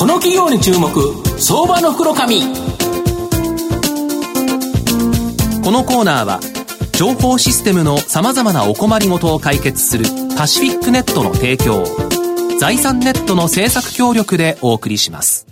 [0.00, 0.88] この企業に注目
[1.38, 2.40] 相場の袋紙。
[5.62, 6.40] このコーナーは
[6.92, 10.06] 情報システムのさまざまなお困りごとを解決する
[10.38, 11.84] パシフィックネットの提供
[12.58, 15.49] 財産ネットの政策協力でお送りします。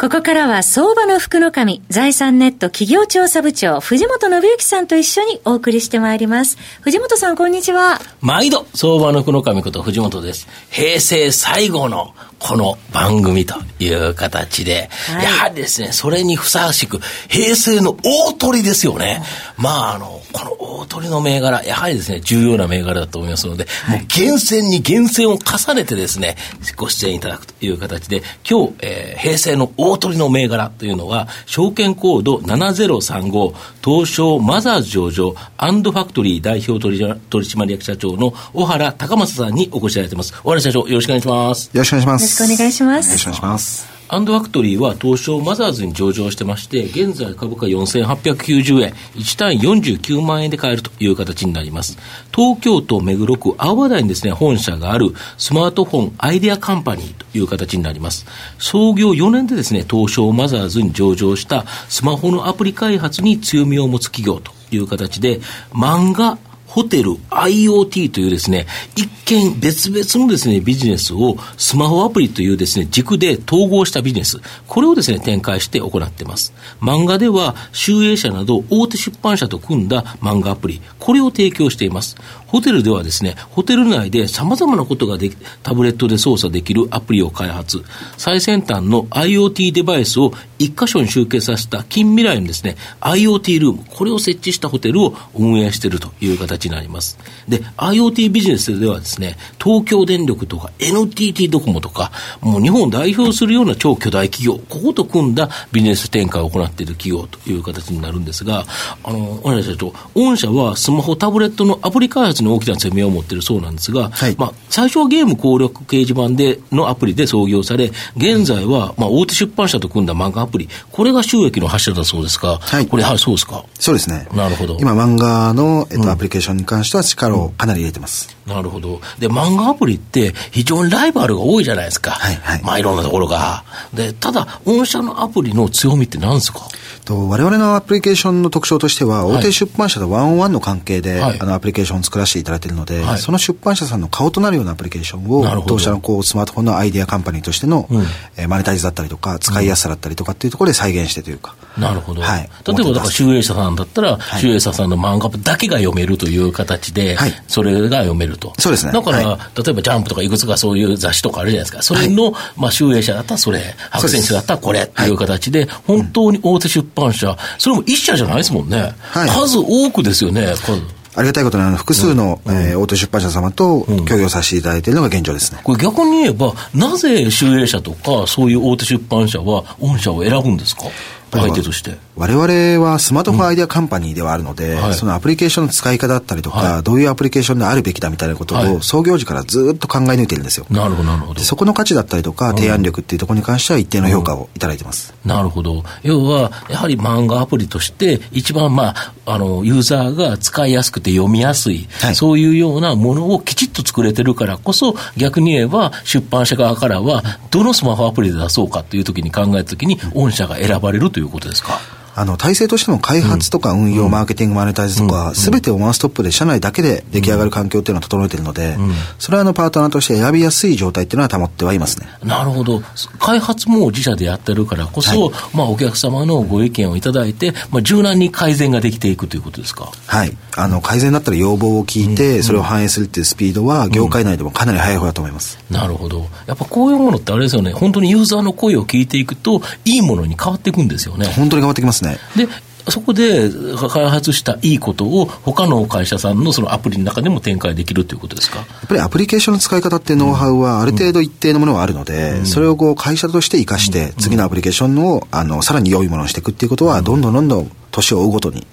[0.00, 6.56] ここからは相場の福の神、財産ネット企業調査部長、藤本信之さんと一緒にお送りしてまいります。
[6.82, 8.00] 藤本さん、こんにちは。
[8.20, 10.46] 毎度、相場の福の神こと藤本です。
[10.70, 19.22] 平成最後のこの番組という形で、はい、やはりですね、それにふさわしく、平成の大鳥ですよね。
[19.56, 26.36] まあ、あの、この大鳥の銘柄、やはりですね、重要な銘柄だと思いますので、はい、もう厳選に厳選を重ねてですね、
[26.76, 40.34] ご出演いただくという形で、今日、えー、平成の大鳥の銘柄というのは、証券コード7035、東証マザーズ上場 and factory 代表取締役社長の小原崇幹さんにお越しいただいています。
[40.42, 41.70] 小原社長、よろしくお願いします。
[41.72, 42.24] よろしくお願いします。
[42.24, 43.06] ろしくお願いします。
[43.08, 43.97] よろしくお願いします。
[44.10, 51.98] and factory は東証マザーズに上場してまして、現在株価4890円、1単位49万円で買えるという形になります。
[52.34, 58.24] 東京都目黒区青葉台にですね、本社があるスマートフォンアイデアカンパニーという形になります。
[58.58, 65.40] 創業4年でですね、東証マザーズに上場したスマホのアプリ開発に強みを持つ企業という形で、
[65.72, 66.38] 漫画、
[66.68, 76.52] ホテル、IoT というですね、一見別々のですね、ビジネスをスマホアプリというですね、軸で統合したビジネス、これをですね、展開して行っています。
[76.80, 82.16] 漫画では、集英社など大手出版社と組んだ漫画アプリ、これを提供しています。
[82.46, 87.82] ホテルではですね、ホテル内で様々なことができ、タブレットで操作できるアプリを開発、
[88.18, 97.18] 最先端の IoT デバイスを一箇所に集結させた近未来のですね、IoT ルーム、これを設置したホテルを運営しているという形になります。
[97.48, 102.10] で、IoT ビジネスではですね、東京電力とか NTT ドコモとか、
[102.40, 108.66] もう日本を代表するような超巨大企業、ここと組んだビジネス展開を行っている企業という形になるんですが、
[109.04, 123.64] あの、お話しと、御社はスマホ、タブレットのアプリ開発に大きな攻めを持っているそうなんですが、はい、まあ、最初はゲーム攻略掲示板でのアプリで創業され、現在は、まあ、大手出版社と組んだ漫画アプリ、これが収益の柱だそうですが、はい、これ、はい、そうですか。
[123.78, 124.28] そうですね。
[124.34, 124.76] なるほど。
[124.80, 128.37] 今、漫画の、えっと、アプリケーションに関しては力をかなり入れてます。
[128.48, 129.00] うん、なるほど。
[129.18, 132.12] で、漫画アプリって非常にライバルが多いじゃないですか。
[132.12, 132.62] はい、はい。
[132.62, 133.64] まあ、いろんなところが。
[133.94, 136.60] で、ただ、御社のアプリの強みって何ですか？
[137.04, 148.02] と我々のアプリケーションの特徴としては、大手出版社とワンオンワンの関係で、はい、あのアプリケーションを作らせていただいているので、はい、その出版社さんの顔となるようなアプリケーションを、当社のこうスマートフォンのアイデアカンパニーとしての、うん、
[148.36, 151.54] えー、マネタイズだったりとか、使いやすさだったりとかっていうところで再現してというか。
[151.78, 152.20] なるほど。
[152.20, 158.52] はい、例えば、だから、集英社さんだったら、集英社さんの漫画だけが読めるという形で、はい、それが読めると。
[158.58, 158.92] そうですね。
[158.92, 161.82] だから、例えば、ジャンプとかいくつかそういう雑誌とかあるじゃないですか。
[161.82, 168.92] それの、まあ、集英社だったらそれ、白選手だったらこれっていう形で、本当に大手出版社、それも一社じゃないですもんね。
[169.00, 170.72] はい、数多くですよね、数。
[171.16, 175.58] ありがたいことにあの複数の、うん、えー、大手出版社様と協業させていただいているのが現状ですね。
[175.64, 180.84] これ逆に言えば、なぜ集英社とか、そういう大手出版社は、御社を選ぶんですか？
[181.30, 181.98] 相手として。
[182.16, 190.66] 我々はスマートフォンアイデアカンパニーではあるので、うんはい、そのアプリケーションの使い方だったりとか、はい、どういうアプリケーションであるべきだみたいなことを創業時からずっと考え抜いてるんですよ。
[190.70, 191.40] なるほど、なるほど。
[191.40, 195.14] そこの価値だったりとか、提案力っていうところに関しては一定の評価をいただいてます。
[195.24, 195.84] うん、なるほど。
[196.02, 211.80] 要は、やはり漫画アプリとして、一番まあ、あの、ユーザーが使いやすくて読みやすい、はい、そういうようなものをきちっと作れてるからこそ、逆に言えば、出版社側からは、どのスマホアプリで出そうかというときに考えたときに、御社が選ばれるということですか？
[212.18, 222.08] あの、体制としても開発とか運用、うん、マーケティング、マネタイズとか、す、べ、てをワンストップで社内だけで出来上がる環境っていうのを整えているので、うん、それはあの、パートナーとして選びやすい状態っていうのは保ってはいますね。
[222.24, 222.82] なるほど。
[223.20, 229.92] 開発も自社でやってるからこそ、はい、まあ、お客様のご意見をいただいて、まあ、柔軟に改善ができていくということですか？
[230.06, 230.36] はい。
[230.56, 235.58] あの、改善だったら要望を聞いて、それを反映するっていうスピードは、業界内でもかなり速い方だと思います。
[235.70, 236.26] なるほど。
[236.46, 241.26] やっぱこういうものってあれですよね、本当にユーザーの声を聞いていくと、いいものに変わっていくんですよね。
[241.26, 242.07] 本当に変わってきますね。
[242.36, 242.48] で、
[242.90, 243.50] そこで
[243.90, 248.60] 開発したいいことを、他の会社さんのそのアプリの中でも展開できるということですか？
[248.60, 258.66] やっぱりアプリケーションの使い方っていうノウハウはある程度一定のものはあるので、うん、それをこう会社として生かして、次のアプリケーションをあのさらに良いものにしていくっていうことは、どんどんどんどん年を追うごとに、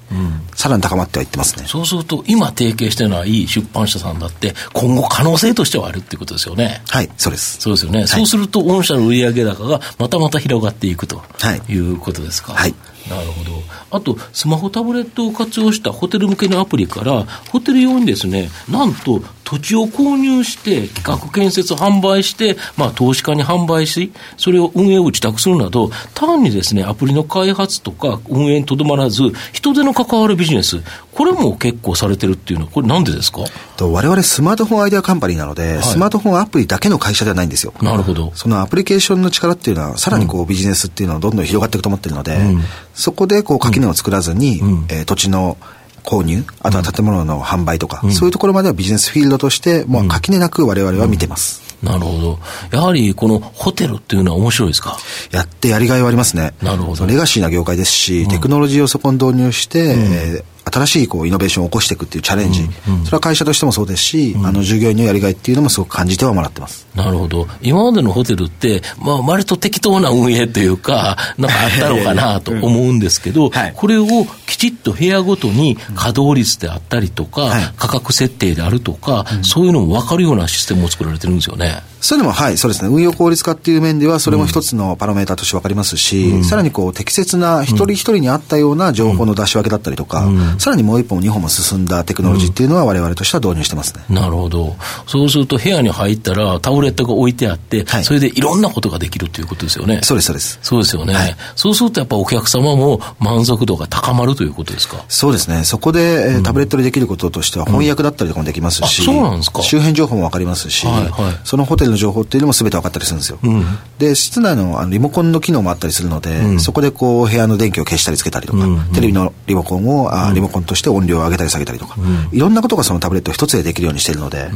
[0.55, 6.81] さらに高まってはいってますね、そうすると、今提携してるのはいい出版社さんだって、今後可能性としてはあるっていうことですよね。
[6.87, 7.59] はい、そうです。
[7.59, 7.99] そうですよね。
[7.99, 11.21] はい、そうすると、御社の売上高がまたまた広がっていくと
[11.67, 12.53] いうことですか？
[12.53, 12.73] はい
[13.09, 13.61] なるほど。
[13.91, 29.21] あと、スマホタブレットを活用したホテル向けのアプリから、ホテル用にですね、なんと土地を購入して、企画建設販売して、まあ、投資家に販売し、それを運営を自宅するなど、単にですね、アプリの開発とか運営にとどまらず、
[29.53, 30.81] 人手の関わるビジネス、
[31.13, 33.41] これも結構されてるっていうのは、これなんでですか？
[33.79, 37.73] 我々スマートフォンアイデアカンパニーなので、はい、スマートフォンアプリだけの会社ではないんですよ。
[37.81, 38.31] なるほど。
[38.33, 42.63] そのアプリケーションの力っていうのは、さらにこう、ビジネスっていうのはどんどん広がっていくと思ってるので、うん、
[42.95, 45.57] そこでこう、垣根を作らずに、うん、えー、土地の
[46.05, 51.63] 購入、あとは建物の販売とか、うん、そういうところまではビジネスフィールドとして、もう垣根なく我々は見てます。
[51.83, 52.39] なるほど。
[52.71, 54.97] やはりこのホテルっていうのは面白いですか？
[55.31, 56.53] やってやりがいはありますね。
[56.61, 57.05] なるほど。
[57.05, 66.87] レガシーな業界ですし、テクノロジーをそこに導入して、えー新しいこうイノベーションを起こしていくっていうチャレンジ、うんうん、それは会社としてもそうですし、うん、あの従業員のやりがいっていうのもすごく感じてはもらってます。
[66.95, 67.47] なるほど。
[67.61, 74.05] 今までのホテルって、まあ、割と適当な運営というか、 なんかあったのかなと思うんですけど、はい、これを
[74.47, 81.81] きちっと部屋ごとに稼働率であったりとか、はい、価格設定であるとか、そういうのも分かるようなシステムを作られてるんですよね。
[82.05, 82.89] そういうのも、はい、そうですね。
[82.89, 94.03] 運用効率化っていう面では、それも一つのパラメーターとして分かりますし、うん、さらにこう、適切な一人一人に合ったような情報の出し分けだったりとか、うん、さらにもう一本、二本も進んだテクノロジーっていうのは、我々としては導入してますね。
[94.07, 94.75] なるほど。
[95.07, 100.01] そうすると、部屋に入ったら、タブレットが置いてあって、はい、それでいろんなことができるということですよね。
[100.03, 100.59] そうです、そうです。
[100.61, 101.15] そうですよね。
[101.15, 105.03] はい、そうすると、やっぱお客様も満足度が高まるということですか？
[105.09, 105.63] そうですね。
[105.63, 109.63] そこで、えー、タブレットでできることとしては、翻訳だったりとかもできますし、そうなんですか。
[109.63, 113.39] 周辺情報も分かりますし、はいはい、そのホテルの情報っていうのも全て分かったりするんですよ。
[113.41, 113.63] うん、
[113.97, 121.95] で、室内のあのリモコンの機能もあったりするので、うん、そこでこう部屋の電気を消したりつけたりとか、うん、テレビのリモコンをあリモコンとして音量を上げたり下げたりとか、
[122.31, 124.49] いろんなことがそのタブレット一つでできるようにしているので、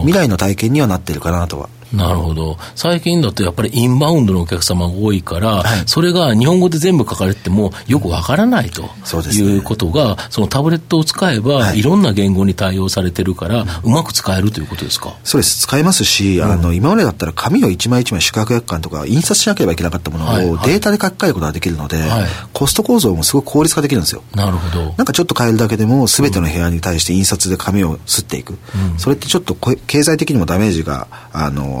[0.00, 2.58] 未来の体験にはなっているかなとはなるほど。
[2.74, 15.16] 最近だとやっぱりインバウンドのお客様が多いから、はい、それが日本語で全部書かれてもよくわからないということが、そのタブレットを使えば、い、ろんな言語に対応されてるから、うまく使えるということですか？
[15.24, 15.60] そうです。
[15.60, 24.22] 使えますし、あの、今までだったら紙を一枚一枚宿泊約款とか印刷しなければいけなかったものをデータで書き換えることができるので、はい、コスト構造もすごく効率化できるんですよ。
[24.34, 24.94] なるほど。
[24.96, 28.58] なんかちょっと変えるだけでも、すべての部屋に対して印刷で紙を吸っていく。
[28.92, 31.77] うん、それってちょっと経済的にもダメージが、あの、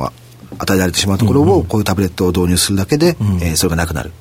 [0.58, 4.12] 与えられてしまうところを、こういうタブレットを導入するだけで、うん、えー、それがなくなる。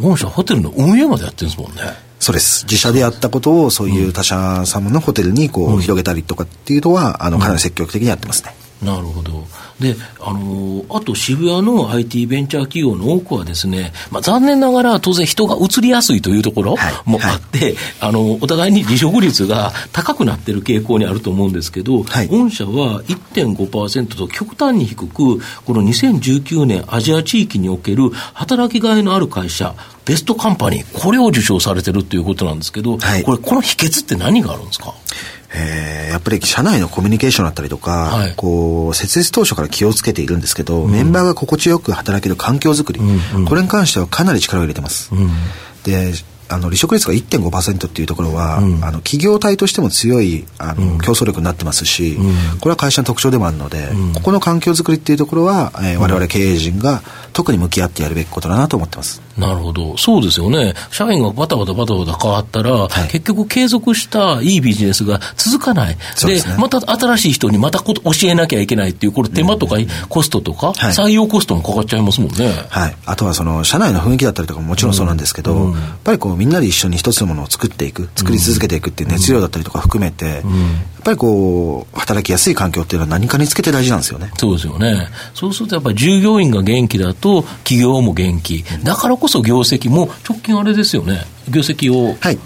[0.00, 1.82] 御社ホテルの運営までやってるんですもんね。
[2.18, 2.64] そうです。
[2.64, 8.54] 自社でやったことを、そういう他社様のホテルにこう、広げたりとかっていうのは、あの、かなり積極的にやってますね。
[8.82, 9.44] なるほど。
[9.80, 16.76] で、あのあと渋谷の IT ベンチャー企業の多くはですね、まあ、残念ながら当然人が移りやすいというところ
[17.06, 17.68] もあって、はい。
[17.68, 29.74] はい、あの、お互いに離職率が高くなっている傾向にあると思うんですけど、はい、御社は1.5%と極端に低く、この2019年アジア地域における働きがいのある会社、
[30.04, 34.94] ベストカンパニー、これを受賞されてるということなんですけど、はい、これ、この秘訣って何があるんですか？
[35.56, 45.14] えー、やっぱり社内のコミュニケーションだったりとか、はい、こう、設立当初から気をつけているんですけど、うん、メンバーが心地よく働ける環境づくり、うんうん、これに関してはかなり力を入れてます。
[45.14, 45.30] うん、
[45.84, 46.12] で、
[46.48, 57.02] あの離職率が1.5%っていうところは、うん、あの企業体としても強いあの、うん、競争力になってますし、うん、これは会社の特徴でもあるので、ここの環境づくりっていうところは、えー、我々経営陣が
[57.32, 59.22] 特に向き合ってやるべきことだなと思ってます。
[59.36, 59.96] なるほど。
[59.96, 60.74] そうですよね。
[60.90, 65.96] 社員がバタバタバタバタ変わったら、はい、結局継続したいいビジネスが続かない。
[66.24, 67.94] で、ね、また新しい人にまた教
[68.24, 69.76] えなきゃいけないっていう、これ手間とか
[70.08, 72.52] コストとか、採用コストもかかっちゃいますもんね。
[72.68, 72.96] はい。
[73.06, 80.42] あとはその、社内の雰囲気だったりとかももちろんそうなんですけど、やっぱりこう、みんなで一緒に一つのものを作っていく、作り続けていくっていう熱量だったりとか含めて、やっ
[81.04, 84.30] ぱりこう、働きやすい環境っていうのは何かにつけて大事なんですよね。
[84.36, 85.08] そうですよね。
[85.34, 88.64] そうするとやっぱり従業員が元気だと、企業も元気。
[88.82, 91.24] だからこそ業績も直近あれですよね。
[91.48, 92.16] 業績を。
[92.20, 92.38] はい。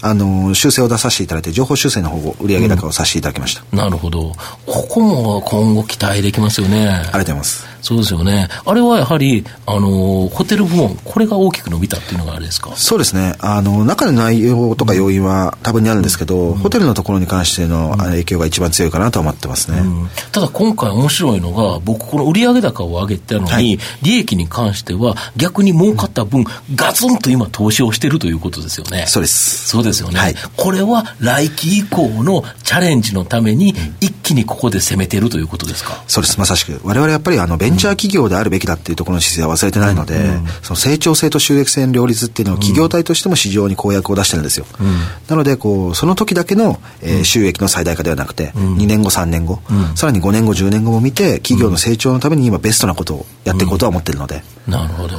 [0.00, 4.32] あの、修正を出させていただいて、情報修正の方を売上高をさせていただきました、うん、なるほど。
[4.66, 6.88] ここも今後期待できますよね。
[6.88, 7.73] ありがとうございます。
[7.84, 8.48] そうですよね。
[8.64, 12.72] あれはやはり、あの、ホテル部門、これが大きく伸びたっていうのがあれですか？
[12.76, 13.34] そうですね。
[13.40, 19.80] あの、中の内容とか要因は多分にあるんですけど、うん、ホテルのところに関しての影響が一番強いかなと思ってますね。
[19.80, 29.04] うん、ただ今回面白いのが、僕、この売上高を上げたのに、はい、利益に関しては逆に儲かった分、ガツンと今投資をしてるということですよね。
[29.08, 29.68] そうです。
[29.68, 30.18] そうですよね。
[30.18, 36.02] はい、これは来期以降のチャレンジのために、一気にここで攻めてるということですか？
[36.08, 36.40] そうです。
[36.40, 36.80] まさしく。
[36.82, 44.66] 我々やっぱりあの、ベンチャー企業であるべきだっていうところの姿勢は忘れてないので、うん、その成長性と収益性の両立っていうのを企業体としても市場に公約を出してるんですよ。
[44.80, 44.86] うん、
[45.28, 49.60] なので、こう、その時だけの、えー、収益の最大化ではなくて、うん、2年後、3年後、
[49.94, 54.42] さらに5年後、10年後も見て、企業の成長のために今ベストなことをやっていこうとは思ってるので。
[54.66, 55.16] なるほど。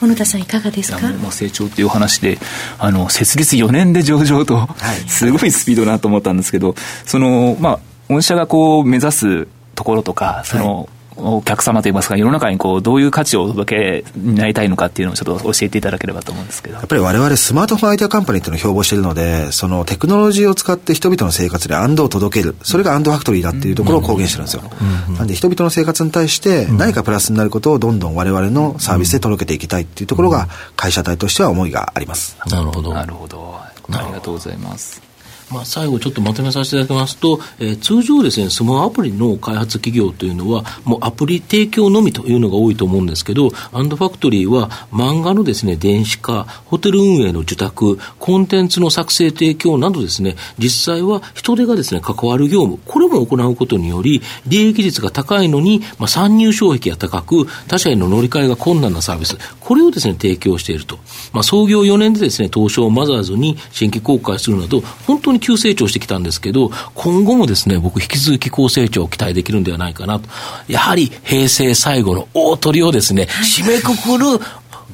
[0.00, 1.08] 小野田さんいかがですか？
[1.10, 2.38] もう成長っていうお話で
[2.78, 9.48] あの設立4年で上場と、はい、すごいスピードだなと思ったんですけどそのまあ御社がこう目指す
[9.80, 10.86] ところとか、その、はい
[11.22, 16.76] お客様といいますか、世の中にこうどういう価値をお届けになりたいのかっていうのをちょっと教えていただければと思うんですけど。
[16.76, 24.62] やっぱり我々スマートフォンアイデアカンパニーっていうのを標榜しているので、そのテクノロジーを使って人々の生活でアンドを届ける、それがアンドファクトリーだっていうところを公言してるんですよ。
[25.08, 32.38] うん、なんで人々の生活に対して何かプラスになることをどんどん我々のサービスで届けていきたいっていうところが会社体としては思いがあります。
[32.46, 32.94] なるほど。
[32.94, 33.60] なるほど。
[33.92, 35.09] ありがとうございます。
[35.50, 60.98] まあ、最後ちょっとまとめさせていただきますと、えー、通常ですね、スマホアプリの開発企業というのは、もうアプリ提供のみというのが多いと思うんですけど、アンドファクトリーは漫画のですね、電子化、ホテル運営の受託、コンテンツの作成提供などですね、実際は人手がですね、関わる業務、これも行うことにより、利益率が高いのに、まあ、参入障壁が高く、他社への乗り換えが困難なサービス、これをですね、提供していると。
[61.32, 70.28] まあ、創業4年でですね、東証マザーズに新規公開するなど、本当に急成長してきたんですけど、今後もですね、僕引き続き高成長を期待できるんではないかなと。
[70.68, 74.40] やはり平成最後の大鳥をですね、締めくくる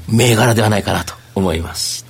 [0.09, 2.07] 銘柄ではないかなと思います。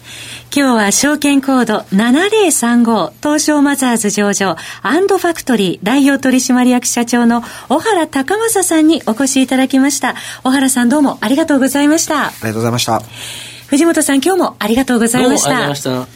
[0.54, 10.14] 今日は証券コード7035東証マザーズ上場アンドファクトリー代表取締役社長の小原高正さんにお越しいただきました。
[10.44, 12.28] 小原さんどうもありがとうございました。
[12.28, 13.02] ありがとうございました。
[13.66, 16.15] 藤本さん今日もありがとうございました。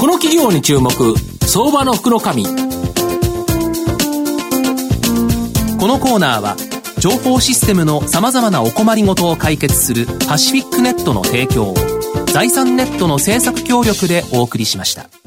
[0.00, 0.90] この企業に注目
[1.46, 2.50] 相場の福の神こ
[5.88, 6.56] のコーナーは
[6.98, 11.74] 情報システムのさまざまなお困りごとを解決するパシフィックネットの提供を
[12.32, 15.19] 財産ネットの政策協力でお送りしました。